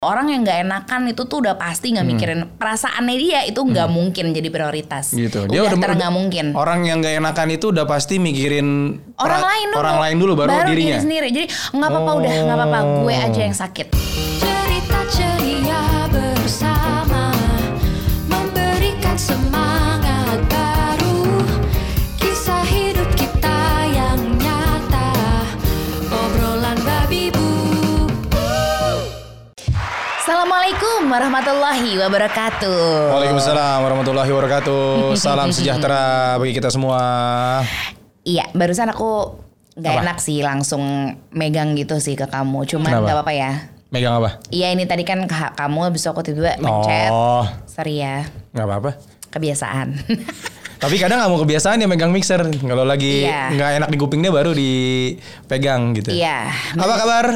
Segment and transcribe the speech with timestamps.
[0.00, 4.32] Orang yang nggak enakan itu tuh udah pasti nggak mikirin perasaannya dia itu nggak mungkin
[4.32, 5.12] jadi prioritas.
[5.12, 5.28] Hmm.
[5.28, 5.44] Gitu.
[5.52, 6.56] Dia udah, nggak mungkin.
[6.56, 9.76] Orang yang gak enakan itu udah pasti mikirin Orang lain dulu.
[9.76, 10.96] Orang lain dulu baru, dirinya.
[10.96, 11.28] diri sendiri.
[11.28, 13.99] Jadi nggak apa-apa udah nggak apa-apa gue aja yang sakit.
[30.50, 32.82] Assalamualaikum warahmatullahi wabarakatuh.
[33.14, 35.14] Waalaikumsalam warahmatullahi wabarakatuh.
[35.22, 36.98] Salam sejahtera bagi kita semua.
[38.26, 39.38] Iya, barusan aku
[39.78, 40.82] nggak enak sih langsung
[41.30, 42.66] megang gitu sih ke kamu.
[42.66, 43.70] Cuman nggak apa-apa ya.
[43.94, 44.42] Megang apa?
[44.50, 47.14] Iya ini tadi kan ka- kamu habis aku tiba-tiba mencet.
[47.14, 48.90] Oh, Sorry ya, nggak apa-apa.
[49.30, 50.02] kebiasaan.
[50.82, 52.42] Tapi kadang nggak mau kebiasaan ya megang mixer.
[52.42, 53.54] Kalau lagi Iya.
[53.54, 56.10] nggak enak di kupingnya baru dipegang gitu.
[56.10, 56.50] Iya.
[56.74, 57.26] Apa kabar?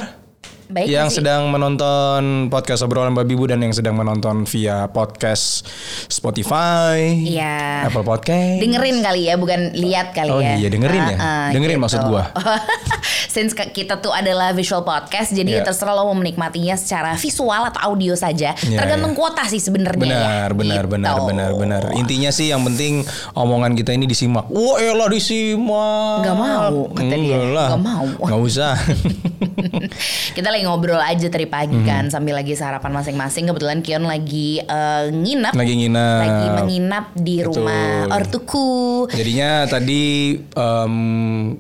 [0.64, 1.20] Baik yang sih.
[1.20, 5.68] sedang menonton podcast obrolan babi bu dan yang sedang menonton via podcast
[6.09, 7.84] Spotify, Iya.
[7.84, 8.65] Apple Podcast.
[8.65, 10.57] Dengerin kali ya, bukan lihat kali Oh ya.
[10.57, 11.16] iya, dengerin ya?
[11.16, 12.32] Ah, ah, Dengerin maksud gua.
[13.35, 15.66] Since kita tuh adalah visual podcast, jadi Iya.
[15.66, 18.57] terserah lo mau menikmatinya secara visual atau audio saja.
[18.57, 19.18] Iya, Tergantung iya.
[19.18, 20.01] kuota sih sebenarnya.
[20.01, 20.57] Benar, ya.
[20.57, 20.92] benar, Gitu.
[20.95, 21.82] benar, benar, benar.
[21.92, 23.04] Intinya sih yang penting
[23.35, 24.48] omongan kita ini disimak.
[24.48, 26.24] Wah, elah disimak.
[26.24, 27.37] Nggak mau, kata dia.
[27.37, 27.68] Enggak.
[27.68, 28.04] Nggak mau.
[28.23, 28.74] Nggak usah.
[30.37, 31.84] kita lagi ngobrol aja tadi pagi Mhm.
[31.84, 33.46] kan sambil lagi sarapan masing-masing.
[33.46, 35.52] Kebetulan Kion lagi eh, nginap.
[35.52, 36.20] Lagi nginap.
[36.20, 37.60] Lagi menginap di Betul.
[37.60, 38.68] rumah ortuku.
[39.09, 40.35] Jadinya tadi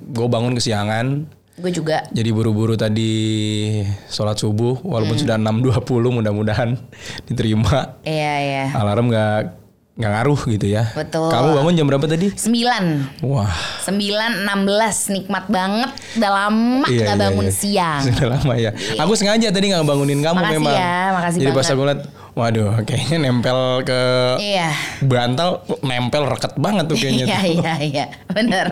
[0.06, 1.06] gue bangun kesiangan.
[1.54, 3.12] Gue juga Jadi buru-buru tadi
[4.08, 4.90] sholat subuh Hmm.
[4.90, 5.70] walaupun sudah 6.20
[6.10, 6.74] mudah-mudahan
[7.28, 7.94] diterima.
[8.02, 8.64] Iya ya.
[8.74, 9.63] Alarm nggak
[9.94, 10.90] nggak ngaruh gitu ya.
[10.90, 11.30] Betul.
[11.30, 12.26] Kamu bangun jam berapa tadi?
[12.28, 13.46] 9 Wah.
[13.86, 14.42] 9.16
[15.12, 17.54] nikmat banget udah lama Iya, nggak iya, bangun iya.
[17.54, 18.70] siang Sudah lama ya.
[18.98, 20.74] Aku sengaja tadi nggak bangunin kamu Makasih memang.
[20.74, 21.72] ya, makasih Jadi pas banget.
[21.72, 22.00] aku lihat,
[22.34, 24.00] waduh, kayaknya nempel ke
[24.38, 27.24] iya bantal, nempel reket banget tuh kayaknya.
[27.24, 27.54] iya tuh.
[27.54, 28.66] iya iya bener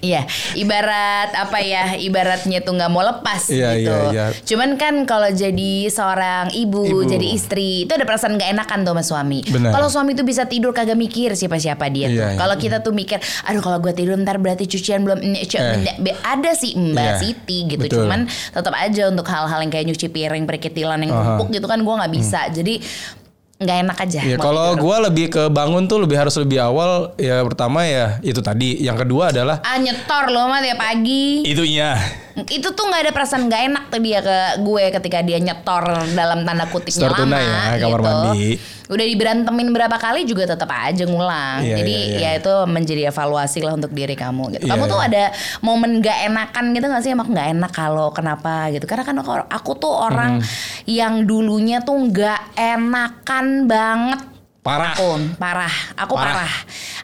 [0.00, 4.24] iya ibarat apa ya ibaratnya tuh nggak mau lepas Iya, gitu iya, iya.
[4.38, 7.08] cuman kan kalau jadi seorang ibu, Ibu.
[7.08, 10.70] jadi istri itu ada perasaan nggak enakan tuh sama suami kalau suami tuh bisa tidur
[10.70, 12.38] kagak mikir siapa siapa dia tuh Iya, iya.
[12.38, 15.88] kalau kita tuh mikir aduh kalau gue tidur ntar berarti cucian belum Eh.
[16.22, 18.04] ada sih mbak Iya, Siti gitu betul.
[18.04, 21.08] cuman tetap aja untuk hal-hal yang kayak nyuci piring perkitilan yang.
[21.08, 21.24] Hmm.
[21.38, 22.74] numpuk gitu kan gue nggak bisa jadi
[23.56, 27.16] nggak enak aja mau kalau gue lebih ke bangun tuh lebih harus lebih awal.
[27.16, 28.84] Ya pertama ya itu tadi.
[28.84, 31.96] Yang kedua adalah ah nyetor loh mah tiap pagi itunya.
[32.44, 36.44] Itu tuh nggak ada perasaan nggak enak tuh dia ke gue ketika dia nyetor dalam
[36.44, 38.04] tanda kutipnya Setor lama tunai ya, kamar gitu.
[38.04, 38.48] mandi.
[38.86, 42.18] udah diberantemin berapa kali juga tetap aja ngulang Iya, jadi iya, iya.
[42.20, 45.08] ya itu menjadi evaluasi lah untuk diri kamu gitu Iya, kamu tuh iya.
[45.08, 45.24] ada
[45.58, 49.16] momen nggak enakan gitu nggak sih emang nggak enak kalau kenapa gitu karena kan
[49.48, 50.44] aku, tuh orang Hmm.
[50.84, 54.20] yang dulunya tuh nggak enakan banget
[54.60, 54.92] Parah.
[54.92, 55.08] aku
[55.38, 56.34] parah aku Parah.
[56.42, 56.54] parah,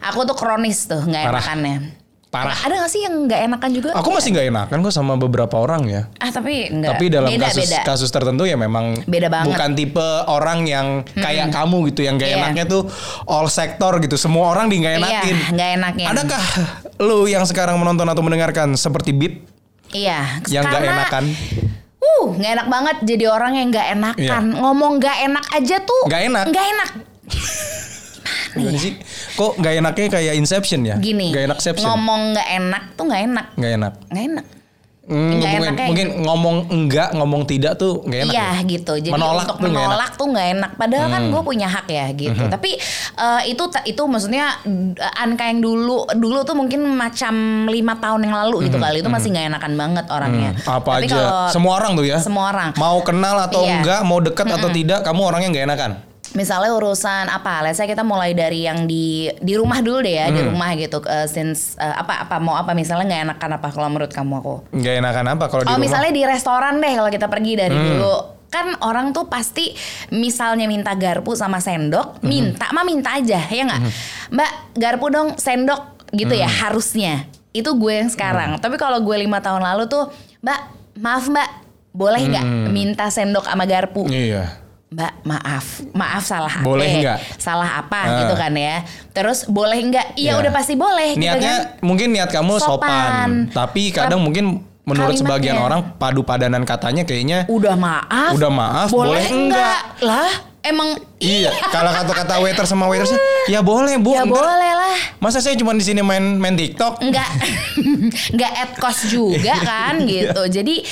[0.03, 1.39] aku tuh kronis tuh nggak Parah.
[1.41, 2.02] enakannya
[2.33, 2.57] Parah.
[2.57, 5.85] ada gak sih yang nggak enakan juga Aku masih nggak enakan kok sama beberapa orang
[5.85, 6.01] ya.
[6.17, 6.97] Ah tapi enggak.
[6.97, 7.79] Tapi dalam beda, kasus beda.
[7.85, 9.53] kasus tertentu ya memang Beda banget.
[9.53, 12.41] bukan tipe orang yang kayak kamu gitu yang gak Iya.
[12.41, 12.89] enaknya tuh
[13.25, 14.17] all sektor gitu.
[14.17, 15.35] Semua orang di nggak enakin.
[15.35, 16.07] Iya, nggak enakin.
[16.09, 16.43] Adakah
[16.99, 19.45] lu yang sekarang menonton atau mendengarkan seperti Bib
[19.93, 20.41] Iya.
[20.49, 21.23] yang nggak enakan?
[22.01, 24.43] Uh, nggak enak banget jadi orang yang nggak enakan.
[24.57, 26.01] Ngomong nggak enak aja tuh.
[26.01, 26.09] Iya.
[26.09, 26.45] Nggak enak.
[26.49, 26.89] Nggak enak.
[28.53, 28.93] Gimana sih?
[29.33, 30.95] Kok nggak enaknya kayak Inception ya?
[30.97, 31.33] Gini.
[31.33, 31.87] Nggak enak Inception.
[31.87, 33.45] Ngomong nggak enak tuh nggak enak.
[33.57, 33.93] Nggak enak.
[34.09, 34.45] Nggak enak.
[35.03, 38.33] Hmm, Nggak mungkin, enaknya mungkin ngomong enggak, ngomong tidak tuh nggak enak.
[38.39, 38.63] Iya ya?
[38.63, 38.93] gitu.
[38.95, 39.75] Jadi menolak untuk tuh enak.
[39.75, 39.83] Hmm.
[39.83, 40.71] menolak tuh nggak enak.
[40.79, 42.43] Padahal kan gue punya hak ya gitu.
[42.47, 42.69] Tapi
[43.19, 47.35] eh, itu itu maksudnya eh, Anka yang dulu dulu tuh mungkin macam
[47.67, 50.51] lima tahun yang lalu gitu kali itu masih nggak enakan banget orangnya.
[50.55, 51.15] Hmm, apa Tapi aja?
[51.19, 52.17] kalau Semua orang tuh ya.
[52.23, 52.69] Semua orang.
[52.79, 53.75] Mau kenal atau Iya.
[53.75, 55.91] enggak, mau dekat atau tidak, kamu orangnya nggak enakan.
[56.33, 59.03] Misalnya urusan apa, let's say kita mulai dari yang di
[59.35, 60.49] di rumah dulu deh ya, di Hmm.
[60.49, 60.97] rumah gitu.
[61.03, 64.55] eh, since eh, apa apa mau apa misalnya nggak enakan apa kalau menurut kamu aku?
[64.71, 65.83] Nggak enakan apa kalau di Oh rumah?
[65.83, 67.87] misalnya di restoran deh kalau kita pergi dari Hmm.
[67.93, 68.15] dulu
[68.47, 69.73] kan orang tuh pasti
[70.09, 72.27] misalnya minta garpu sama sendok Hmm.
[72.27, 73.81] minta mah minta aja ya nggak
[74.29, 76.57] mbak garpu dong sendok gitu ya Hmm.
[76.61, 80.09] harusnya itu gue yang sekarang tapi kalau gue lima tahun lalu tuh
[80.39, 80.59] mbak
[80.95, 81.49] maaf mbak
[81.91, 84.61] boleh nggak minta sendok sama garpu Iya.
[84.93, 86.61] Mbak maaf, maaf salah apa?
[86.61, 87.17] Boleh nggak?
[87.35, 88.17] Salah apa Ah.
[88.21, 88.85] gitu kan ya?
[89.09, 90.13] Terus boleh nggak?
[90.13, 90.39] Iya Iya.
[90.39, 91.17] udah pasti boleh.
[91.17, 91.81] gitu Niatnya kan?
[91.81, 93.29] mungkin niat kamu sopan, Sopan.
[93.49, 94.45] tapi kadang mungkin
[94.83, 95.25] menurut Kalimatnya.
[95.25, 98.31] sebagian orang padu padanan katanya kayaknya Udah maaf.
[98.33, 99.97] Udah maaf, boleh enggak?
[99.99, 100.29] Lah,
[100.61, 103.15] emang Iya, kalau kata-kata waiter sama waitersnya,
[103.47, 104.11] ya boleh bu.
[104.11, 106.99] ya ntar- boleh lah Masa saya cuma di sini main main TikTok?
[106.99, 107.29] nggak
[108.35, 110.41] nggak at cost juga kan gitu.
[110.45, 110.83] Jadi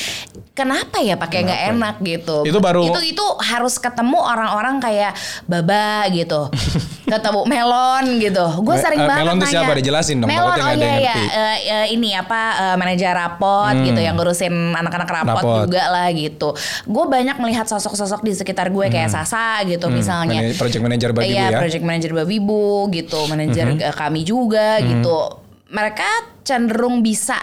[0.51, 2.43] kenapa ya pakai nggak enak gitu?
[2.43, 5.13] Itu baru- itu itu harus ketemu orang-orang kayak
[5.43, 6.47] baba gitu.
[7.01, 8.45] Ketemu melon gitu.
[8.63, 9.55] Gue Me- sering eh, banget melon tuh nanya.
[9.59, 9.71] siapa?
[9.75, 11.15] Dijelasin dong, melon oh iya iya.
[11.19, 11.27] Eh,
[11.67, 12.39] eh, ini apa
[12.79, 15.57] manajer rapot gitu yang ngurusin anak-anak rapot, Rapot.
[15.67, 16.55] juga lah gitu.
[16.87, 21.25] Gue banyak melihat sosok-sosok di sekitar gue kayak Sasa gitu misalnya Mana- project manager Babi
[21.25, 21.57] Bu iya, ya.
[21.57, 22.61] project manager Babi Bu
[22.93, 25.40] gitu, manajer eh, kami juga gitu.
[25.71, 26.03] Mereka
[26.41, 27.37] cenderung bisa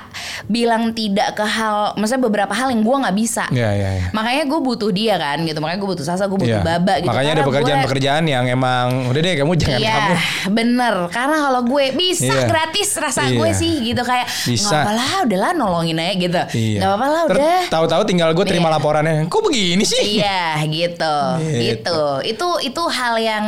[0.45, 3.49] bilang tidak ke hal, maksudnya beberapa hal yang gue nggak bisa.
[3.49, 4.07] Iya, iya, iya.
[4.13, 5.59] Makanya gue butuh dia kan, gitu.
[5.59, 6.67] Makanya gue butuh Sasa, gue butuh Iya.
[6.67, 7.09] Baba gitu.
[7.09, 10.15] Makanya ada Karena gue- pekerjaan-pekerjaan yang emang udah deh kamu jangan Iya, kamu.
[10.51, 10.95] bener.
[11.09, 12.45] Karena kalau gue bisa Iya.
[12.45, 13.39] gratis rasa Iya.
[13.39, 14.67] gue sih gitu kayak Bisa.
[14.67, 16.41] nggak apa lah, udahlah nolongin aja gitu.
[16.53, 16.79] Iya.
[16.83, 17.59] Nggak apa lah, udah.
[17.71, 18.75] Tahu-tahu tinggal gue terima Iya.
[18.77, 19.17] laporannya.
[19.27, 20.21] Kok begini sih?
[20.21, 21.61] Iya gitu, Gitu.
[21.81, 22.01] gitu.
[22.27, 23.45] Itu itu hal yang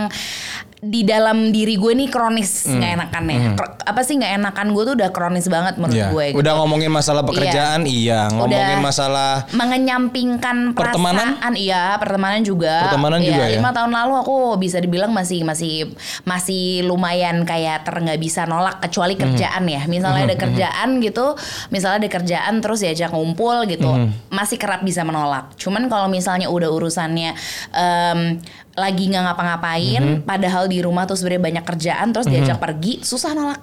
[0.80, 2.80] di dalam diri gue nih kronis Hmm.
[2.80, 3.38] nggak enakan ya.
[3.52, 6.08] Kro- Apa sih nggak enakan gue tuh udah kronis banget menurut Iya.
[6.08, 6.24] gue.
[6.30, 6.38] gitu.
[6.40, 8.30] Udah ngomongin masalah pekerjaan, iya.
[8.30, 11.36] Ngomongin Udah masalah mengenyampingkan Pertemanan?
[11.36, 12.86] perasaan, iya pertemanan juga.
[12.86, 13.56] Pertemanan Iya, juga ya?
[13.58, 15.92] Lima tahun lalu aku bisa dibilang masih masih
[16.22, 19.20] masih lumayan kayak ter nggak bisa nolak kecuali Mhm.
[19.20, 19.82] kerjaan ya.
[19.84, 21.26] Misalnya ada kerjaan gitu,
[21.68, 24.30] misalnya ada kerjaan terus diajak ngumpul gitu, Mhm.
[24.30, 25.52] masih kerap bisa menolak.
[25.56, 27.36] Cuman kalau misalnya udah urusannya
[27.70, 28.40] em,
[28.72, 30.18] lagi nggak ngapa-ngapain, Mhm.
[30.22, 33.60] padahal di rumah tuh sebenarnya banyak kerjaan terus diajak pergi, susah nolak.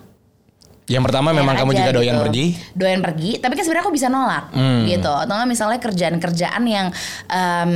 [0.88, 2.24] yang pertama Kayak memang kamu aja juga doyan gitu.
[2.24, 2.46] pergi.
[2.72, 4.88] Doyan pergi, tapi kan sebenarnya aku bisa nolak Hmm.
[4.88, 5.12] gitu.
[5.12, 6.88] Atau misalnya kerjaan-kerjaan yang
[7.28, 7.72] em,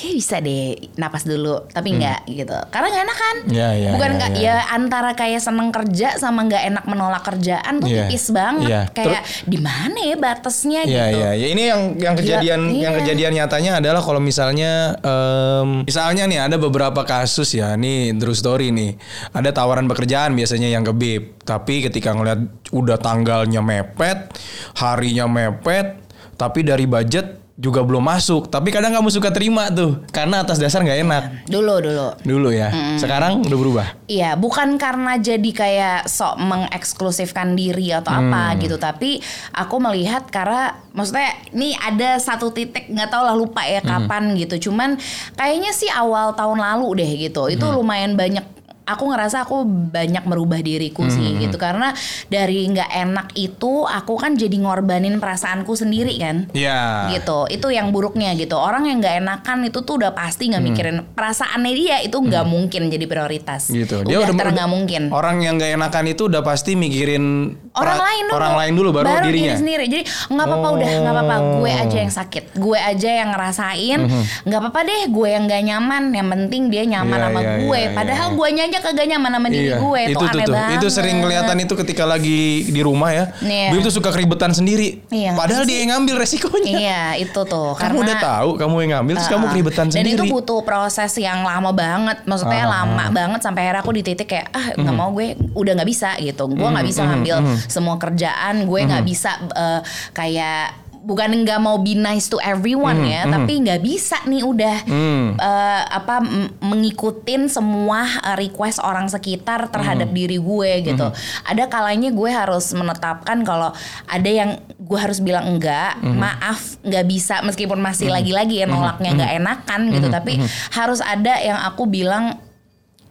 [0.00, 2.56] kayak bisa deh napas dulu, tapi enggak gitu.
[2.72, 3.36] Karena nggak enak kan?
[3.44, 3.52] Hmm.
[3.52, 4.48] Iya, iya, Bukan iya, nggak iya.
[4.48, 8.08] ya antara kayak seneng kerja sama nggak enak menolak kerjaan tuh Iya.
[8.08, 8.68] tipis banget.
[8.72, 8.82] Iya.
[8.90, 11.18] Kayak di mana ya batasnya Iya gitu.
[11.20, 11.46] iya ya.
[11.52, 12.80] Ini yang yang kejadian Iya.
[12.80, 18.32] yang kejadian nyatanya adalah kalau misalnya em, misalnya nih ada beberapa kasus ya, nih true
[18.32, 18.96] story nih.
[19.30, 22.40] Ada tawaran pekerjaan biasanya yang ke BIP, tapi ketika ngeliat
[22.72, 24.32] udah tanggalnya mepet,
[24.78, 26.00] harinya mepet,
[26.34, 28.48] tapi dari budget juga belum masuk.
[28.48, 31.22] Tapi kadang kamu suka terima tuh karena atas dasar nggak enak.
[31.44, 32.08] Dulu dulu.
[32.24, 32.72] Dulu ya.
[32.96, 33.86] Sekarang udah berubah.
[34.08, 38.58] Iya, bukan karena jadi kayak sok mengeksklusifkan diri atau apa Hmm.
[38.58, 39.20] gitu, tapi
[39.52, 44.08] aku melihat karena maksudnya ini ada satu titik nggak tahu lah lupa ya Hmm.
[44.08, 44.72] kapan gitu.
[44.72, 44.96] Cuman
[45.36, 47.46] kayaknya sih awal tahun lalu deh gitu.
[47.46, 47.76] Itu Hmm.
[47.76, 48.42] lumayan banyak
[48.90, 51.40] aku ngerasa aku banyak merubah diriku sih Hmm.
[51.40, 51.94] gitu karena
[52.26, 57.10] dari nggak enak itu aku kan jadi ngorbanin perasaanku sendiri kan Iya.
[57.12, 60.96] gitu itu yang buruknya gitu orang yang nggak enakan itu tuh udah pasti nggak mikirin
[61.08, 63.76] perasaannya dia itu nggak mungkin jadi prioritas Hmm.
[63.78, 63.96] Gitu.
[64.02, 68.22] udah, ter nggak mungkin Orang yang nggak enakan itu udah pasti mikirin orang pra- lain
[68.24, 69.30] dulu Orang lain dulu baru, dirinya.
[69.46, 73.28] diri sendiri jadi nggak apa-apa udah nggak apa-apa gue aja yang sakit gue aja yang
[73.30, 74.00] ngerasain
[74.42, 77.16] nggak apa-apa deh gue yang nggak nyaman yang penting dia nyaman Mhm.
[77.16, 78.36] Iya, sama iya, gue iya, padahal iya.
[78.36, 80.52] guanya aja kagak nyaman sama diri gue itu, itu aneh tuh.
[80.52, 83.24] banget Itu sering kelihatan itu ketika lagi di rumah ya.
[83.40, 83.68] Iya.
[83.70, 84.88] Bim tuh suka keribetan sendiri.
[85.06, 86.72] Iya, Padahal dia yang ngambil resikonya.
[86.72, 89.52] iya itu tuh Kamu udah tahu kamu yang ngambil terus kamu Uh-uh.
[89.52, 90.16] keribetan Dan sendiri.
[90.16, 92.82] itu butuh proses yang lama banget, maksudnya Ah.
[92.82, 94.80] lama banget sampai akhirnya aku di titik kayak ah Mhm.
[94.80, 99.02] nggak mau gue udah nggak bisa gitu, gue nggak bisa ngambil semua kerjaan, gue nggak
[99.02, 99.10] Mhm.
[99.10, 99.80] bisa eh,
[100.12, 105.32] kayak bukan nggak mau be nice to everyone ya, tapi nggak bisa nih udah Hmm.
[105.32, 106.20] eh, apa
[106.60, 111.08] mengikutin semua eh, request orang sekitar terhadap diri gue gitu.
[111.48, 113.72] Ada kalanya gue harus menetapkan kalau
[114.04, 119.32] ada yang gue harus bilang enggak, maaf nggak bisa meskipun masih lagi-lagi ya nolaknya nggak
[119.40, 120.36] enakan gitu, tapi
[120.70, 122.36] harus ada yang aku bilang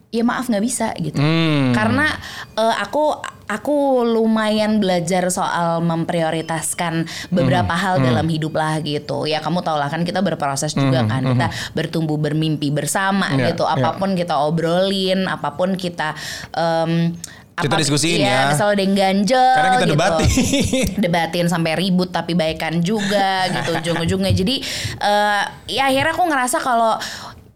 [0.10, 1.18] ya maaf nggak bisa gitu.
[1.18, 1.74] Hmm.
[1.74, 2.06] Karena
[2.54, 3.18] eh, aku
[3.50, 7.82] aku lumayan belajar soal memprioritaskan beberapa Hmm.
[7.82, 9.26] hal dalam hidup lah gitu.
[9.26, 11.26] Ya kamu tau lah kan kita berproses juga kan.
[11.26, 13.66] Kita bertumbuh bermimpi bersama Iya, gitu.
[13.66, 13.74] iya.
[13.76, 16.14] Apa pun kita obrolin, apa pun kita
[16.54, 17.18] em,
[17.60, 18.48] Kita diskusiin ya.
[18.48, 19.92] Misalnya ada yang ganjel Karena kita gitu.
[19.92, 20.30] debatin.
[21.04, 24.32] debatin sampai ribut tapi baikan juga gitu ujung-ujungnya.
[24.32, 24.64] Jadi
[24.96, 26.96] eh, ya akhirnya aku ngerasa kalau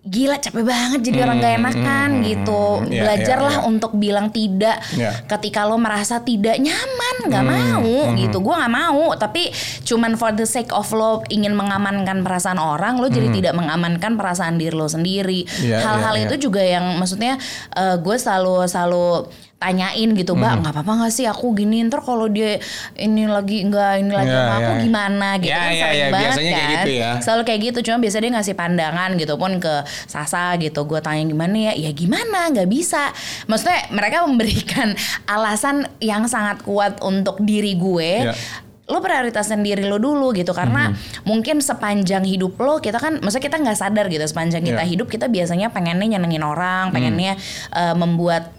[0.03, 2.63] gila capek banget jadi orang gak enakan gitu.
[2.91, 3.69] Iya, Belajarlah iya, iya.
[3.72, 5.12] untuk bilang tidak Iya.
[5.31, 8.38] ketika lo merasa tidak nyaman, nggak mau gitu.
[8.43, 9.48] Gua nggak mau, tapi
[9.88, 14.60] cuman for the sake of lo ingin mengamankan perasaan orang, lo jadi tidak mengamankan perasaan
[14.60, 15.48] diri lo sendiri.
[15.63, 16.27] Iya, Hal-hal iya, iya.
[16.27, 17.39] itu juga yang maksudnya
[17.72, 19.31] eh, gue selalu selalu
[19.63, 20.43] tanyain gitu, Hmm.
[20.43, 22.60] Mbak, nggak apa-apa nggak sih aku gini ntar kalau dia
[22.96, 24.82] ini lagi nggak ini lagi Iya, sama aku iya.
[24.82, 26.74] gimana gitu Iya, kan iya, sering iya, banget biasanya kayak kan.
[26.75, 27.12] gitu ya.
[27.17, 29.74] Selalu kayak gitu, cuma biasa dia ngasih pandangan gitu pun ke
[30.05, 30.79] Sasa gitu.
[30.84, 31.74] Gue tanya gimana ya?
[31.74, 32.50] Ya gimana?
[32.50, 33.10] Nggak bisa.
[33.46, 34.91] Maksudnya mereka memberikan
[35.29, 38.12] alasan yang sangat kuat untuk diri gue.
[38.25, 38.36] Iya.
[38.84, 41.24] lo prioritasin diri lo dulu gitu karena Mhm.
[41.24, 44.91] mungkin sepanjang hidup lo kita kan maksudnya kita nggak sadar gitu sepanjang kita Iya.
[44.91, 47.39] hidup kita biasanya pengennya nyenengin orang pengennya
[47.72, 48.51] eh, membuat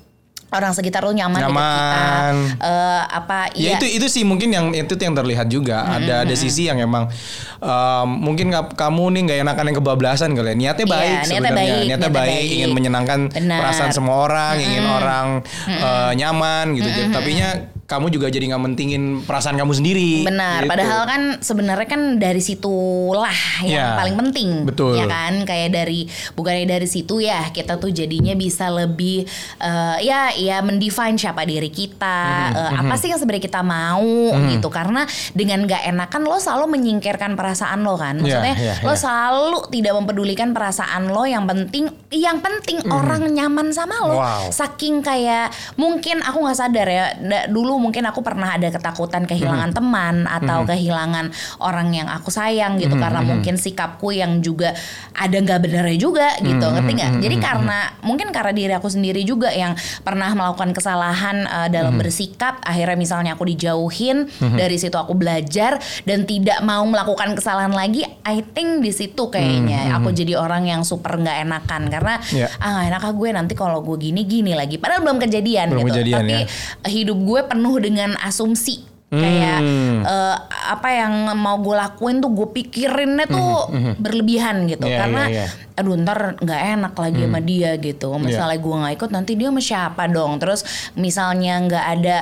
[0.55, 2.35] orang sekitar lo nyaman, kita Nyaman.
[2.57, 3.77] Eh, apa Ya iya.
[3.77, 5.85] itu itu sih mungkin yang itu yang terlihat juga.
[5.85, 7.11] Ada ada sisi yang emang
[7.59, 10.57] um, mungkin kap- kamu nih nggak enakan yang kebablasan kali ya.
[10.57, 11.55] Niatnya Iya, baik niatnya sebenarnya.
[11.55, 12.55] baik, niatnya niatnya baik, baik.
[12.55, 13.59] ingin menyenangkan Benar.
[13.61, 15.27] perasaan semua orang ingin orang
[15.69, 16.89] uh, nyaman gitu.
[17.11, 17.51] Tapi nya
[17.85, 20.71] kamu juga jadi nggak mentingin perasaan kamu sendiri Benar, gitu.
[20.73, 24.97] padahal kan sebenarnya kan dari situlah yang Ya, paling penting, betul.
[24.97, 25.45] ya kan?
[25.45, 31.15] Kayak dari bukannya dari situ ya kita tuh jadinya bisa lebih eh, ya ya mendefine
[31.15, 34.09] siapa diri kita, Mhm, eh, apa sih yang sebenarnya kita mau
[34.49, 34.69] gitu.
[34.69, 38.99] Karena dengan gak enakan lo selalu menyingkirkan perasaan lo kan, maksudnya Iya, iya, lo iya.
[38.99, 41.27] selalu tidak mempedulikan perasaan lo.
[41.27, 44.15] Yang penting, yang penting orang nyaman sama lo.
[44.15, 44.49] Wow.
[44.49, 49.71] Saking kayak mungkin aku nggak sadar ya da- dulu mungkin aku pernah ada ketakutan kehilangan
[49.71, 49.77] Mhm.
[49.77, 51.27] teman atau kehilangan
[51.59, 52.95] orang yang aku sayang gitu.
[52.95, 54.73] Mhm, karena mungkin sikapku yang juga
[55.13, 57.13] ada nggak benernya juga gitu Mhm, ngerti nggak?
[57.21, 62.61] jadi karena mungkin karena diri aku sendiri juga yang pernah melakukan kesalahan uh, dalam bersikap
[62.61, 68.45] akhirnya misalnya aku dijauhin dari situ aku belajar dan tidak mau melakukan kesalahan lagi I
[68.45, 71.83] think di situ kayaknya aku jadi orang yang super nggak enakan.
[71.87, 72.47] Karena Mhm, Iya.
[72.55, 74.77] ah nggak enak ah gue nanti kalau gue gini gini lagi.
[74.77, 75.91] Padahal belum kejadian Belum gitu.
[75.91, 76.47] kejadian, tapi ya.
[76.87, 78.77] hidup gue penuh dengan asumsi.
[79.07, 80.03] Kayak Hmm.
[80.03, 84.83] eh, apa yang mau gue lakuin tuh gue pikirinnya tuh berlebihan gitu.
[84.83, 85.47] Hmm, Iya, karena iya, iya.
[85.75, 88.11] aduh ntar nggak enak lagi sama dia gitu.
[88.19, 90.43] Misalnya gue nggak ikut nanti dia sama siapa dong?
[90.43, 92.17] Terus misalnya nggak ada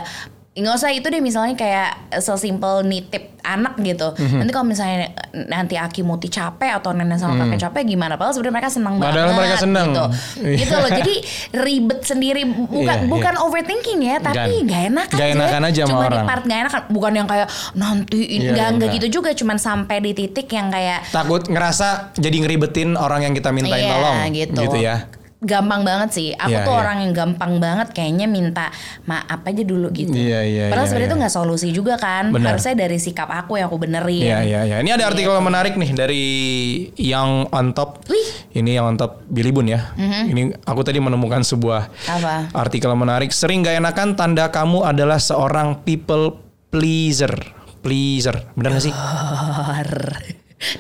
[0.53, 1.89] nggak usah itu deh misalnya kayak
[2.21, 4.13] sesimpel nitip anak gitu.
[4.13, 4.37] Mhm.
[4.37, 5.09] nanti kalau misalnya
[5.49, 8.21] nanti Aki Muti capek atau nenek sama kakek capek gimana?
[8.21, 9.09] Padahal sebenarnya mereka senang banget.
[9.09, 9.87] Padahal mereka senang.
[9.89, 10.05] gitu.
[10.45, 10.57] Iya.
[10.61, 10.91] gitu loh.
[10.93, 11.15] Jadi
[11.57, 12.43] ribet sendiri.
[12.45, 16.27] Bukan Iya, bukan overthinking ya tapi nggak enak Nggak enakan aja cuma di orang.
[16.29, 19.31] part nggak enak bukan yang kayak nanti Iya, nggak nggak gitu juga.
[19.33, 23.91] Cuman sampai di titik yang kayak takut ngerasa jadi ngeribetin orang yang kita mintain Iya,
[23.91, 24.17] tolong.
[24.29, 24.77] gitu.
[24.77, 24.97] ya
[25.43, 26.29] gampang banget sih.
[26.39, 26.81] Aku Iya, tuh iya.
[26.87, 28.71] orang yang gampang banget kayaknya minta
[29.05, 30.15] maaf aja dulu gitu.
[30.15, 31.13] Iya, iya, Padahal iya, sebenarnya iya.
[31.13, 32.31] itu nggak solusi juga kan.
[32.31, 32.55] Benar.
[32.55, 34.23] Harusnya dari sikap aku yang aku benerin.
[34.23, 34.77] Iya iya iya.
[34.79, 36.25] Ini ada artikel menarik nih dari
[36.95, 38.07] yang on top.
[38.07, 38.55] Wih.
[38.55, 39.91] Ini yang on top Billy Bun ya.
[39.99, 42.55] Ini aku tadi menemukan sebuah Apa?
[42.55, 43.35] artikel menarik.
[43.35, 46.39] Sering gak enakan tanda kamu adalah seorang people
[46.71, 47.35] pleaser.
[47.83, 48.95] Pleaser, benar gak sih?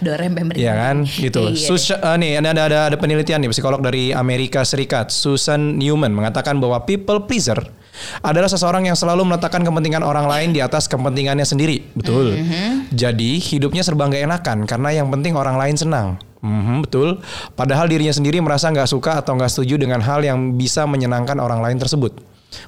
[0.01, 0.63] Dorem pemerintah.
[0.63, 1.53] Iya kan, gitu.
[1.53, 6.15] Iya, Sus, eh, nih ada, ada ada penelitian nih psikolog dari Amerika Serikat, Susan Newman
[6.15, 7.59] mengatakan bahwa people pleaser
[8.25, 11.93] adalah seseorang yang selalu meletakkan kepentingan orang lain di atas kepentingannya sendiri.
[11.93, 12.41] Betul.
[12.41, 12.95] Mhm.
[12.95, 16.17] Jadi hidupnya serba gak enakan karena yang penting orang lain senang.
[16.43, 17.23] Mhm, betul.
[17.55, 21.63] Padahal dirinya sendiri merasa nggak suka atau nggak setuju dengan hal yang bisa menyenangkan orang
[21.63, 22.19] lain tersebut.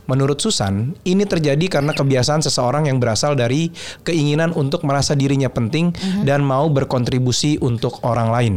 [0.07, 3.69] Menurut Susan, ini terjadi karena kebiasaan seseorang yang berasal dari
[4.03, 8.55] keinginan untuk merasa dirinya penting dan mau berkontribusi untuk orang lain.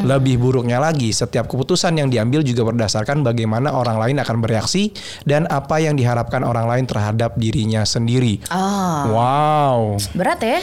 [0.00, 4.96] Lebih buruknya lagi, setiap keputusan yang diambil juga berdasarkan bagaimana orang lain akan bereaksi
[5.28, 8.40] dan apa yang diharapkan orang lain terhadap dirinya sendiri.
[8.48, 9.78] Oh, Wow,
[10.16, 10.60] berat ya?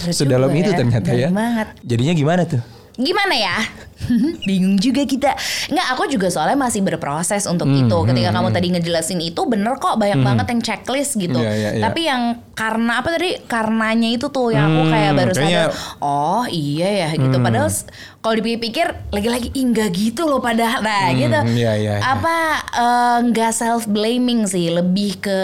[0.12, 0.76] Sedalam itu ya.
[0.76, 1.28] ternyata Dalam ya.
[1.32, 1.68] banget.
[1.80, 2.75] Jadinya gimana tuh?
[2.96, 3.56] Gimana ya?
[4.48, 5.36] Bingung juga kita.
[5.68, 7.98] Nggak, aku juga soalnya masih berproses untuk Hmm, itu.
[8.04, 11.36] Ketika kamu tadi ngejelasin itu bener kok banyak banget yang checklist gitu.
[11.36, 11.82] Iya, iya, iya.
[11.82, 12.22] Tapi yang
[12.52, 13.36] karena apa tadi?
[13.42, 15.98] Karenanya itu tuh yang aku kayak Hmm, baru kayaknya- sadar.
[15.98, 17.36] Oh iya ya gitu.
[17.36, 17.88] Padahal s-
[18.18, 20.80] kalau dipikir lagi-lagi "Ih, nggak gitu loh padahal.
[20.80, 21.40] Nah gitu.
[21.50, 22.02] iya, iya, iya.
[22.02, 22.36] Apa
[22.74, 25.38] eh, nggak self blaming sih, lebih ke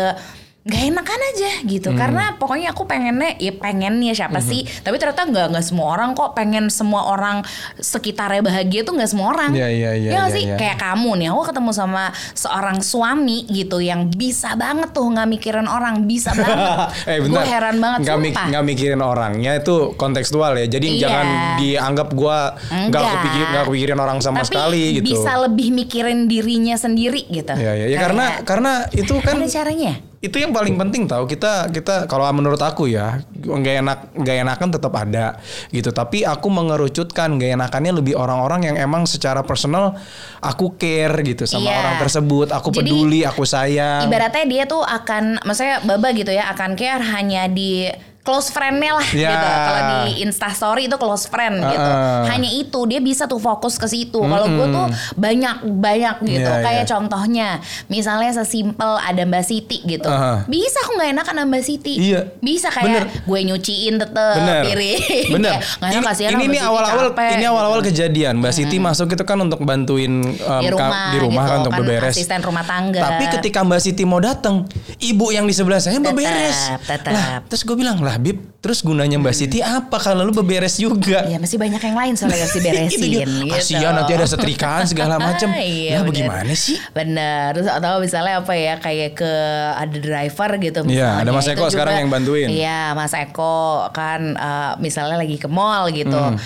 [0.62, 1.98] nggak enakan aja gitu Hmm.
[1.98, 6.32] karena pokoknya aku pengennya ya pengennya siapa sih tapi ternyata nggak nggak semua orang kok
[6.32, 7.42] pengen semua orang
[7.76, 10.54] sekitarnya bahagia tuh nggak semua orang Iya, iya, iya, nggak iya, sih iya.
[10.54, 15.66] kayak kamu nih aku ketemu sama seorang suami gitu yang bisa banget tuh nggak mikirin
[15.66, 20.66] orang bisa banget eh gue heran banget nggak, mik- nggak mikirin orangnya itu kontekstual ya.
[20.68, 21.00] Jadi Iya.
[21.00, 21.26] jangan
[21.58, 23.12] dianggap gua nggak Enggak.
[23.18, 25.10] kepikir nggak kepikirin orang sama tapi sekali gitu.
[25.10, 30.11] bisa lebih mikirin dirinya sendiri gitu Ya, ya, ya karena karena itu kan ada caranya
[30.22, 34.68] itu yang paling penting tahu kita kita kalau menurut aku ya nggak enak nggak enakan
[34.70, 35.90] tetap ada gitu.
[35.90, 39.98] Tapi aku mengerucutkan nggak enakannya lebih orang-orang yang emang secara personal
[40.38, 41.76] aku care gitu sama Iya.
[41.76, 42.54] orang tersebut.
[42.54, 44.06] Aku Jadi, peduli aku sayang.
[44.06, 47.90] ibaratnya dia tuh akan maksudnya baba gitu ya akan care hanya di
[48.22, 49.28] close friend-nya lah Ya.
[49.28, 49.46] gitu.
[49.58, 51.90] Kalau di Insta story itu close friend gitu.
[51.90, 52.22] Uh-uh.
[52.24, 54.14] Hanya itu dia bisa tuh fokus ke situ.
[54.14, 54.86] Kalau gue tuh
[55.16, 56.46] banyak banyak gitu.
[56.48, 56.88] Iya, Kayak iya.
[56.88, 57.48] contohnya
[57.88, 60.06] misalnya sesimpel ada Mbak Siti gitu.
[60.06, 60.38] Uh-huh.
[60.46, 61.94] Bisa aku nggak enak sama Mbak Siti.
[61.98, 62.20] Iya.
[62.38, 63.04] Bisa kayak Bener.
[63.26, 65.00] gue nyuciin tetep Bener, piring.
[65.34, 65.52] bener.
[65.58, 67.50] Nggak enak kasihan ini ini Mbak awal-awal ini gitu.
[67.50, 68.34] awal-awal kejadian.
[68.38, 71.72] Mbak Siti masuk itu kan untuk bantuin um, Di rumah di rumah gitu, kan untuk
[71.74, 72.14] kan beberes.
[72.14, 73.02] asisten rumah tangga.
[73.02, 74.62] Tapi ketika Mbak Siti mau datang,
[74.96, 76.78] ibu yang di sebelah saya beberes.
[76.86, 77.10] tetap.
[77.10, 80.76] Lah, terus gue bilang lah, lah Bib terus gunanya Mbak Siti apa kalau lu beberes
[80.76, 83.48] juga Ya masih banyak yang lain soalnya harus diberesin Gitu gitu.
[83.48, 85.48] Kasihan nanti ada setrikaan segala macam.
[85.50, 86.28] Iya, ya bener.
[86.28, 86.76] bagaimana sih?
[86.92, 87.56] Bener.
[87.56, 89.32] Terus atau misalnya apa ya kayak ke
[89.74, 92.52] ada driver gitu Iya, ada Mas Eko sekarang yang bantuin.
[92.52, 96.12] Iya, Mas Eko kan eh, misalnya lagi ke mall gitu.
[96.12, 96.36] Hmm.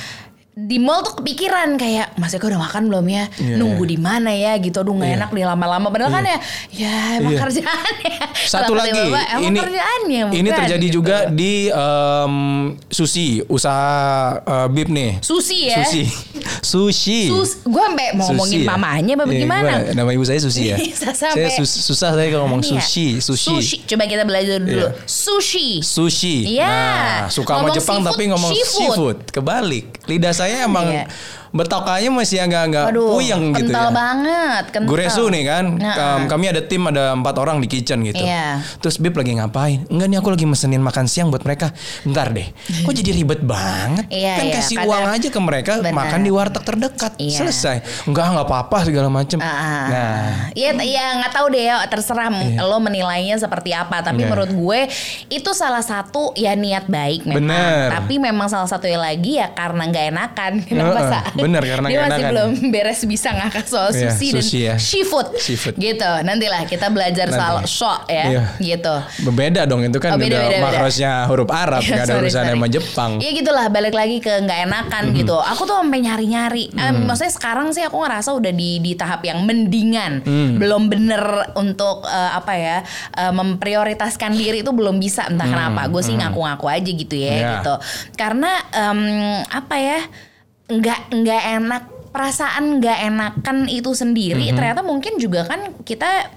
[0.56, 3.28] Di mall tuh kepikiran kayak Mas Eko udah makan belum ya?
[3.36, 3.92] Iya, Nunggu iya.
[3.92, 4.80] di mana ya gitu.
[4.80, 5.16] Aduh nggak Iya.
[5.20, 5.92] enak nih lama-lama.
[5.92, 6.38] Padahal kan ya
[6.72, 7.40] ya emang Iya.
[7.44, 8.14] kerjaannya.
[8.48, 10.96] Satu Kalau kata lagi, Bapak, emang ini kerjaannya ini bukan, terjadi gitu.
[10.96, 12.34] juga di em,
[12.88, 14.00] Susi, usaha
[14.40, 15.20] eh, Bib nih.
[15.20, 15.84] Susi ya.
[15.84, 16.02] Susi.
[16.72, 17.20] Sushi.
[17.28, 18.68] Sus, gue sampai mau ngomongin Sushi ya?
[18.72, 19.70] mamanya apa Iya, gimana?
[19.92, 20.76] Nama ibu saya Susi ya.
[21.36, 22.80] Saya sus- susah saya kalau ngomong Iya.
[22.80, 23.84] sushi, sushi.
[23.84, 24.88] Coba kita belajar dulu.
[24.88, 25.04] Iya.
[25.04, 25.84] Sushi.
[25.84, 26.56] Sushi.
[26.56, 26.64] Iya.
[26.64, 28.80] Nah, suka sama Ngomong Jepang seafood, tapi ngomong seafood.
[28.88, 29.16] seafood.
[29.28, 29.86] Kebalik.
[30.06, 31.04] Lidah saya emang Iya.
[31.56, 33.92] Betokanya masih agak-agak puyeng gitu kental ya.
[33.92, 34.64] banget.
[34.70, 34.88] Kental.
[34.88, 38.20] Guresu nih kan, Nah, em, kami ada tim ada empat orang di kitchen gitu.
[38.20, 38.60] Iya.
[38.78, 39.88] Terus Bib lagi ngapain?
[39.88, 41.72] Enggak nih aku lagi mesenin makan siang buat mereka.
[42.02, 42.46] Bentar deh,
[42.82, 44.04] kok jadi ribet banget?
[44.08, 45.94] Iya, kan iya, kasih kadang- uang aja ke mereka Benar.
[45.94, 47.12] makan di warteg terdekat.
[47.16, 47.38] Iya.
[47.40, 47.76] Selesai.
[48.04, 49.38] Enggak nggak apa-apa segala macem.
[49.38, 49.54] Ah,
[49.86, 54.02] Nah, Iya, iya nggak tahu deh ya terserah lo menilainya seperti apa.
[54.02, 54.28] Tapi Iya.
[54.28, 54.80] menurut gue
[55.28, 57.46] itu salah satu ya niat baik memang.
[57.46, 57.86] Bener.
[57.92, 60.52] Tapi memang salah satu lagi ya karena nggak enakan.
[60.68, 61.20] Kenapa Heeh, Sa?
[61.46, 64.74] Bener, karena Dia masih belum beres bisa ngakak soal Iya, sushi, dan ya.
[64.76, 65.28] seafood.
[65.36, 65.74] Seafood.
[65.76, 66.10] Gitu.
[66.20, 67.38] Nantilah kita belajar Nanti.
[67.38, 68.24] soal shock ya.
[68.26, 68.42] Iya.
[68.58, 68.94] Gitu.
[69.22, 70.66] berbeda dong itu kan Oh, beda, udah beda, beda.
[70.66, 73.10] makrosnya huruf Arab, nggak ada Sorry, sama Jepang.
[73.16, 75.18] Iya gitulah balik lagi ke nggak enakan Mm-hmm.
[75.18, 75.36] gitu.
[75.36, 76.64] Aku tuh sampai nyari-nyari.
[76.68, 77.04] Mm.
[77.04, 80.20] maksudnya sekarang sih aku ngerasa udah di di tahap yang mendingan.
[80.20, 80.56] Mm.
[80.56, 81.22] Belum bener
[81.54, 82.76] untuk eh, apa ya
[83.12, 85.86] eh, memprioritaskan diri itu belum bisa entah kenapa.
[85.86, 87.36] Gue sih ngaku-ngaku aja gitu ya Mm.
[87.36, 87.50] Iya.
[87.54, 87.74] gitu.
[88.14, 89.00] Karena em,
[89.46, 89.98] apa ya
[90.66, 94.56] nggak nggak enak perasaan nggak enakan itu sendiri Mm-hmm.
[94.56, 96.32] ternyata mungkin juga kan kita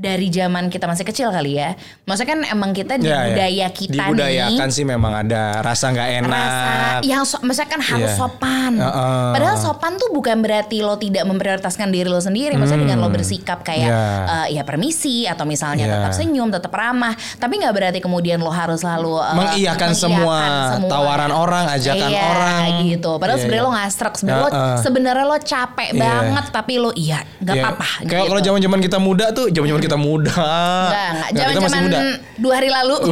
[0.00, 1.76] dari zaman kita masih kecil kali ya.
[2.08, 3.24] Maksudnya kan emang kita di Ya, ya.
[3.28, 6.32] budaya kita nih Dibudayakan sih memang ada rasa nggak enak.
[6.32, 8.16] rasa yang so, misalnya kan harus Iya.
[8.16, 8.72] sopan.
[8.74, 9.28] Heeh.
[9.30, 12.56] Padahal sopan tuh bukan berarti lo tidak memprioritaskan diri lo sendiri.
[12.56, 14.04] Maksudnya dengan lo bersikap kayak Iya.
[14.48, 15.94] eh, ya permisi atau misalnya Iya.
[15.94, 17.12] tetap senyum, tetap ramah.
[17.36, 20.38] Tapi nggak berarti kemudian lo harus selalu eh, Mengiyakan semua
[20.80, 22.64] tawaran orang, ajakan Iya, orang.
[22.88, 23.20] gitu.
[23.20, 23.68] Padahal Iya, sebenarnya iya.
[23.68, 24.76] lo ngastrek, sebenarnya lo Heeh.
[24.80, 26.00] sebenarnya lo capek Iya.
[26.00, 27.64] banget tapi lo iya, nggak Iya.
[27.68, 27.86] apa-apa.
[28.00, 28.30] Kayak gitu.
[28.32, 30.30] kalau zaman-zaman kita muda tuh, zaman-zaman kita muda.
[30.30, 31.30] Enggak, enggak.
[31.32, 32.00] Nggak, kita masih muda.
[32.38, 32.96] dua hari lalu.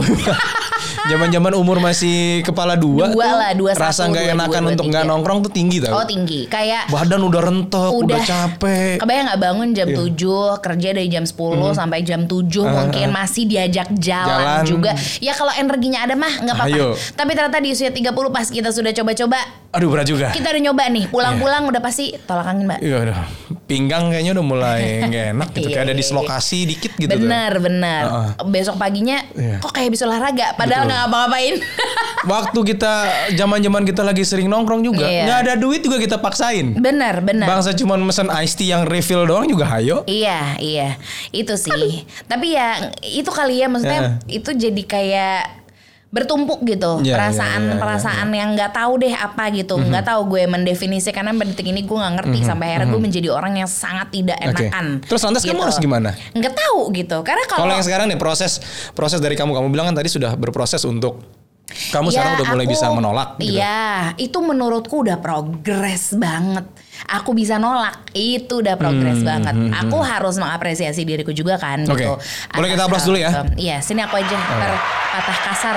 [1.11, 4.87] Zaman-zaman umur masih kepala dua, Dua tuh, lah, dua rasa nggak enakan dua, dua, untuk
[4.88, 5.94] nggak nongkrong tuh tinggi tau.
[5.94, 6.44] oh tinggi.
[6.46, 8.96] Kayak Badan udah rentek, udah, capek.
[8.98, 9.96] Kebayang nggak bangun jam Iya.
[9.96, 11.38] 7 kerja dari jam 10
[11.72, 14.64] sampai jam 7 mungkin masih diajak jalan, Jalan.
[14.64, 14.90] juga.
[15.18, 16.87] Ya kalau energinya ada mah nggak apa-apa.
[17.14, 19.38] Tapi ternyata di usia 30 pas kita sudah coba-coba,
[19.70, 20.28] Aduh berat juga.
[20.30, 22.80] kita udah nyoba nih, pulang-pulang udah pasti tolak angin, Mbak.
[22.80, 23.18] Iya udah.
[23.64, 25.61] Pinggang kayaknya udah mulai nggak enak gitu.
[25.68, 27.06] Iya, Kayak ada iya, dislokasi dikit gitu.
[27.06, 27.20] tuh.
[27.20, 28.02] bener bener.
[28.02, 28.28] Heeh.
[28.48, 29.61] Besok paginya Iya.
[29.61, 31.55] kok kayak bisa olahraga, padahal Nggak ngapa-ngapain.
[32.33, 32.92] Waktu kita
[33.37, 35.22] zaman-zaman kita lagi sering nongkrong juga, Iya.
[35.24, 36.74] nggak ada duit juga kita paksain.
[36.74, 37.46] bener bener.
[37.46, 40.03] Bangsa cuma mesen iced tea yang refill doang juga hayo.
[40.05, 40.96] Iya, iya.
[41.31, 42.03] Itu sih.
[42.24, 45.58] Tapi ya itu kali ya maksudnya itu jadi kayak
[46.09, 47.05] bertumpuk gitu.
[47.05, 49.77] Iya, perasaan iya, iya, perasaan yang nggak tahu deh apa gitu.
[49.77, 52.38] Nggak tahu gue mendefinisikan karena detik ini gue nggak ngerti.
[52.42, 55.05] Sampai akhirnya gue menjadi orang yang sangat tidak enakan.
[55.05, 56.11] Terus lantas kamu harus gimana?
[56.33, 57.21] nggak tahu gitu.
[57.21, 58.57] Karena kalau yang sekarang nih proses
[58.92, 61.21] proses dari kamu kamu bilang kan tadi sudah berproses untuk
[61.68, 63.53] kamu sekarang udah mulai Ya, aku- bisa menolak gitu.
[63.61, 63.81] Iya,
[64.16, 66.64] itu menurutku udah progres banget.
[67.08, 69.54] Aku bisa nolak, itu udah progres banget.
[69.78, 72.02] Aku harus mengapresiasi diriku juga kan Hmm, Oke.
[72.02, 72.14] gitu.
[72.50, 73.30] Boleh kita aplaus dulu ya?
[73.30, 73.42] itu.
[73.61, 74.72] Iya, sini aku aja ntar
[75.08, 75.76] patah kasar.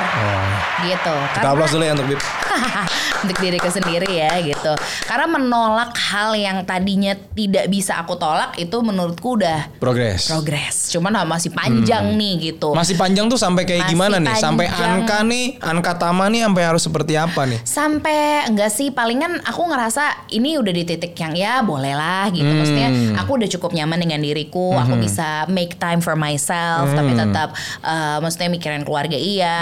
[0.82, 1.16] Gitu.
[1.34, 2.22] Kita aplaus dulu ya untuk Bib.
[3.24, 4.74] untuk diriku sendiri ya gitu.
[5.06, 10.28] Karena menolak hal yang tadinya tidak bisa aku tolak itu menurutku udah Progres.
[10.28, 10.90] progres.
[10.90, 12.74] Cuman masih panjang nih gitu.
[12.74, 14.36] Masih panjang tuh sampai kayak Masih gimana nih?
[14.36, 14.92] Sampai panjang.
[14.98, 17.60] angka nih, angka tama nih sampai harus seperti apa nih?
[17.64, 22.48] sampai enggak sih palingan aku ngerasa ini udah di titik yang ya boleh lah gitu
[22.48, 23.16] maksudnya Hmm.
[23.16, 27.22] aku udah cukup nyaman dengan diriku aku bisa make time for myself tapi Hmm.
[27.22, 27.50] tetap
[27.82, 29.58] eh, maksudnya mikirin keluarga iya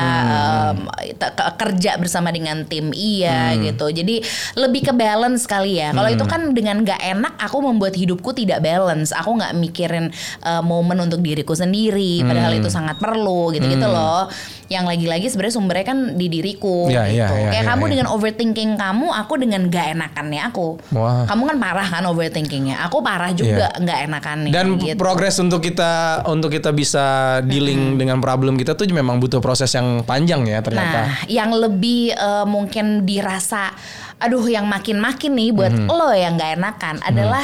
[0.73, 0.85] Hmm.
[1.15, 3.65] ke- kerja bersama dengan tim iya Hmm.
[3.65, 4.21] gitu jadi
[4.55, 8.59] lebih ke balance kali ya kalau itu kan dengan gak enak aku membuat hidupku tidak
[8.59, 12.59] balance aku nggak mikirin eh, momen untuk diriku sendiri padahal Hmm.
[12.59, 14.27] itu sangat perlu gitu gitu loh
[14.69, 17.33] yang lagi-lagi sebenarnya sumbernya kan di diriku Iya, iya, gitu.
[17.35, 17.91] iya, Kayak iya, kamu iya.
[17.97, 20.67] dengan overthinking kamu, aku dengan gak enakannya aku.
[20.93, 21.25] Wah.
[21.25, 22.77] Kamu kan parah kan overthinkingnya.
[22.85, 23.81] Aku parah juga Iya.
[23.81, 24.51] nggak enakannya.
[24.53, 24.93] Dan gitu.
[25.01, 30.05] progres untuk kita untuk kita bisa dealing dengan problem kita tuh memang butuh proses yang
[30.05, 30.99] panjang ya ternyata.
[31.01, 33.73] Nah, yang lebih eh, mungkin dirasa
[34.19, 35.87] aduh yang makin-makin nih buat Mhm.
[35.87, 37.43] lo yang nggak enakan adalah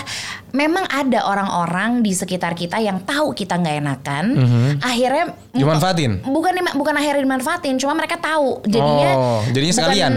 [0.52, 4.26] memang ada orang-orang di sekitar kita yang tahu kita nggak enakan,
[4.80, 5.56] akhirnya Mhm.
[5.56, 6.12] Dimanfaatin?
[6.22, 10.12] bukan bukan akhirnya dimanfaatin, cuma mereka tahu jadinya Oh, jadinya sekalian?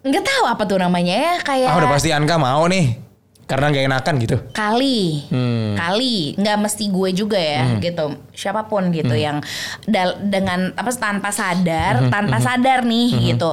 [0.00, 3.06] nggak tahu apa tuh namanya ya kayak Ah udah pasti Anka mau nih.
[3.44, 4.36] Karena nggak enakan gitu.
[4.54, 5.74] kali Hmm.
[5.74, 9.18] kali nggak mesti gue juga ya gitu siapa pun gitu Hmm.
[9.18, 9.36] yang
[9.84, 13.50] dal- dengan apa tanpa sadar Hmm, tanpa sadar nih gitu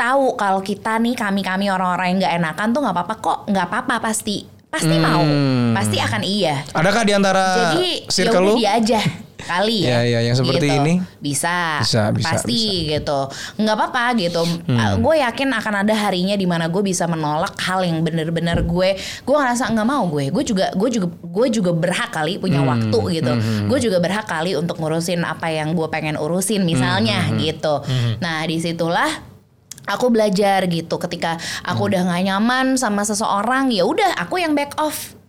[0.00, 3.66] tahu kalau kita nih kami kami orang-orang yang nggak enakan tuh nggak apa-apa kok nggak
[3.66, 4.36] apa-apa pasti
[4.66, 5.74] pasti mau Hmm.
[5.74, 8.54] pasti akan iya Adakah di antara jadi ya circle lu?
[8.54, 9.02] dia aja
[9.40, 10.04] kali ya.
[10.04, 10.78] iya, yang seperti Gitu.
[10.78, 10.94] ini?
[11.18, 11.80] Bisa.
[11.80, 13.24] Bisa, bisa, Pasti gitu.
[13.56, 14.44] nggak apa-apa gitu.
[14.68, 15.00] Hmm.
[15.00, 19.34] Gue yakin akan ada harinya di mana gue bisa menolak hal yang bener-bener gue gue
[19.34, 20.28] ngerasa nggak mau gue.
[20.28, 22.68] Gue juga gue juga gue juga berhak kali punya Hmm.
[22.68, 23.32] waktu gitu.
[23.66, 27.40] Gue juga berhak kali untuk ngurusin apa yang gue pengen urusin misalnya Hmm.
[27.40, 27.80] gitu.
[28.20, 29.08] Nah, di situlah
[29.94, 30.96] aku belajar gitu.
[30.96, 35.19] Ketika aku udah nggak nyaman sama seseorang ya udah aku yang back off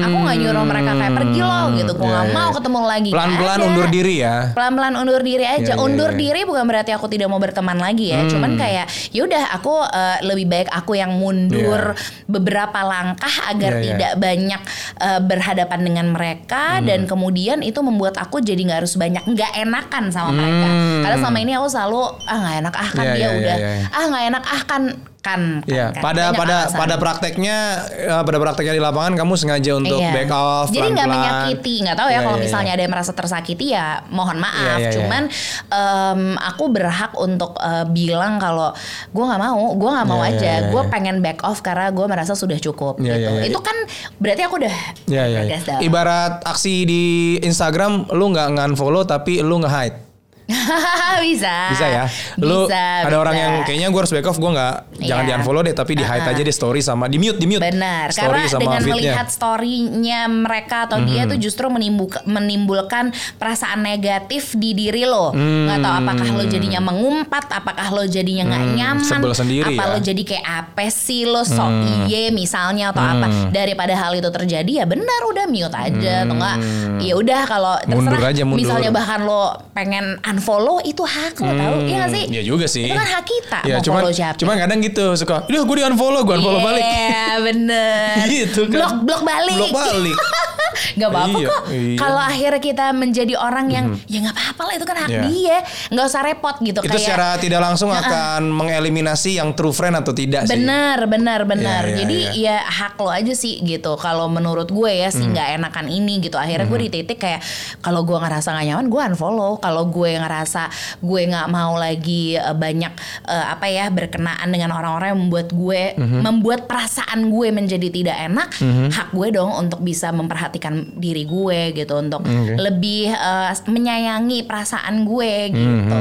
[0.00, 1.92] aku nggak nyuruh mereka kayak pergi loh gitu.
[1.92, 2.56] Gue Iya, nggak iya, mau iya.
[2.56, 3.10] ketemu lagi.
[3.12, 4.36] Pelan-pelan undur diri ya.
[4.56, 5.60] pelan-pelan undur diri aja.
[5.60, 8.24] Iya, iya, undur diri bukan berarti aku tidak mau berteman lagi ya.
[8.24, 11.92] Cuman kayak yaudah aku eh, lebih baik aku yang mundur
[12.24, 14.60] beberapa langkah agar tidak banyak
[14.96, 20.08] eh, berhadapan dengan mereka dan kemudian itu membuat aku jadi nggak harus banyak nggak enakan
[20.08, 20.68] sama mereka.
[20.70, 21.02] Hmm.
[21.02, 23.56] karena selama ini aku selalu ah nggak enak ah kan dia udah
[23.90, 24.82] ah nggak enak ah kan
[25.20, 26.00] kan, kan, Iya, kan.
[26.00, 26.78] pada Banyak pada alasan.
[26.78, 27.56] pada prakteknya
[27.92, 30.12] eh, pada prakteknya di lapangan kamu sengaja untuk Iya.
[30.12, 33.12] back off Jadi nggak menyakiti, nggak tahu ya Iya, kalau iya, misalnya ada yang merasa
[33.12, 34.56] tersakiti ya mohon maaf.
[34.58, 34.94] Iya, iya, iya.
[34.96, 35.22] Cuman
[35.68, 38.72] em, aku berhak untuk eh, bilang kalau
[39.06, 41.88] gue nggak mau, gue nggak mau Iya, aja, iya, iya, gue pengen back off karena
[41.88, 42.96] gue merasa sudah cukup.
[42.96, 43.20] Iya, gitu.
[43.20, 43.42] iya, iya.
[43.46, 43.76] Itu kan
[44.16, 44.74] berarti aku udah
[45.06, 45.40] Iya, iya, iya.
[45.46, 45.80] tegas dalam.
[45.80, 47.02] Ibarat aksi di
[47.40, 50.09] Instagram lu nggak nge-unfollow tapi lu nge-hide.
[51.24, 51.54] bisa.
[51.70, 52.04] Bisa ya.
[52.36, 53.42] Lu Bisa, ada orang bisa.
[53.42, 55.28] yang kayaknya gue harus back off, gue nggak jangan Iya.
[55.28, 56.32] di unfollow deh, tapi di hide Uh-uh.
[56.32, 57.62] aja deh story sama di mute, di mute.
[57.62, 58.94] Benar, Story karena sama dengan feed-nya.
[58.94, 61.30] melihat story-nya mereka atau dia Mhm.
[61.30, 63.04] tuh justru menimbulkan, menimbulkan
[63.36, 65.30] perasaan negatif di diri lo.
[65.30, 69.82] Nggak tahu apakah lo jadinya mengumpat, apakah lo jadinya nggak Hmm, nyaman, sebel sendiri apa
[69.82, 69.90] ya.
[69.90, 71.72] lo jadi kayak apa sih lo sok
[72.04, 73.26] iye misalnya atau apa.
[73.26, 73.48] Hmm.
[73.50, 76.56] Daripada hal itu terjadi ya benar udah mute aja atau enggak
[77.00, 77.74] ya udah kalau.
[77.82, 78.60] Mundur terserah aja, mundur.
[78.60, 80.39] misalnya bahkan lo pengen unfollow
[80.82, 82.24] itu hak lo tahu iya nggak sih?
[82.28, 82.84] Iya juga sih.
[82.84, 84.36] Itu kan hak kita Iya, mau cuman, follow siapa.
[84.36, 86.82] cuman kadang gitu suka, udah gue di unfollow, gue unfollow balik.
[86.82, 88.14] Iya bener.
[88.32, 88.74] Gitu kan.
[88.74, 89.56] Blok blok balik.
[89.56, 90.16] Blok balik.
[90.70, 91.62] Gak apa-apa Iya, kok.
[91.68, 91.96] iya.
[91.98, 95.22] Kalau akhirnya kita menjadi orang yang ya nggak apa-apa lah itu kan hak Iya.
[95.26, 95.58] dia.
[95.88, 97.00] Nggak usah repot gitu Itu kayak.
[97.00, 100.54] secara tidak langsung akan mengeliminasi yang true friend atau tidak sih.
[100.54, 101.82] Benar, benar, benar.
[101.84, 102.56] Iya, iya, Jadi iya.
[102.62, 103.92] ya hak lo aja sih gitu.
[103.96, 106.38] Kalau menurut gue ya sih nggak enakan ini gitu.
[106.38, 107.42] Akhirnya gue di titik kayak
[107.80, 109.58] kalau gue ngerasa gak nyaman, gue unfollow.
[109.58, 110.70] Kalau gue ngerasa
[111.02, 112.92] gue nggak mau lagi eh, banyak
[113.26, 118.48] eh, apa ya berkenaan dengan orang-orang yang membuat gue membuat perasaan gue menjadi tidak enak,
[118.94, 122.22] hak gue dong untuk bisa memperhatikan diri gue gitu untuk
[122.56, 125.96] lebih eh, menyayangi perasaan gue gitu.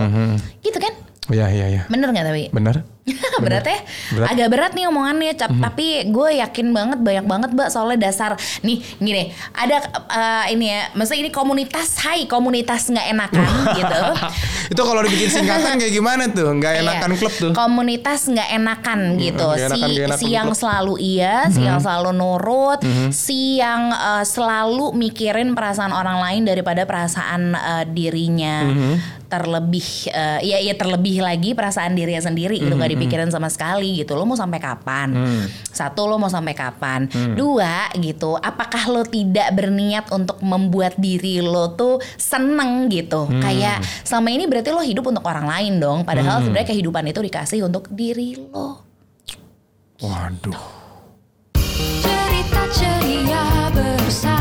[0.61, 0.93] Gitu kan?
[1.29, 1.81] Iya, iya, iya.
[1.89, 2.43] Bener nggak tapi?
[2.53, 2.85] Bener.
[3.43, 3.79] berat ya
[4.11, 4.27] Berat.
[4.29, 5.51] agak berat nih omongannya Cap.
[5.51, 10.91] tapi gue yakin banget banyak banget mbak soalnya dasar nih gini ada eh, ini ya
[10.93, 13.47] maksudnya ini komunitas hai komunitas nggak enakan
[13.79, 14.01] gitu
[14.69, 16.53] Itu kalau dibikin singkatan kayak gimana tuh?
[16.53, 17.17] Nggak enakan Iya.
[17.17, 17.51] klub tuh.
[17.51, 19.41] Komunitas nggak enakan gitu.
[19.41, 20.59] nggak enakan, si enakan si yang klub.
[20.59, 26.85] selalu iya, si yang selalu nurut, si yang eh, selalu mikirin perasaan orang lain daripada
[26.85, 28.55] perasaan eh, dirinya.
[29.29, 34.17] Terlebih eh, ya ya terlebih lagi perasaan dirinya sendiri gitu nggak dipikirin sama sekali gitu.
[34.17, 35.13] Lo mau sampai kapan?
[35.69, 37.05] Satu lo mau sampai kapan?
[37.37, 38.33] Dua gitu.
[38.41, 43.29] Apakah lo tidak berniat untuk membuat diri lo tuh seneng gitu?
[43.39, 46.01] Kayak selama ini berarti lo hidup untuk orang lain dong.
[46.01, 48.81] Padahal sebenarnya kehidupan itu dikasih untuk diri lo.
[49.99, 50.63] Waduh.
[52.01, 54.38] Cerita ceria bersama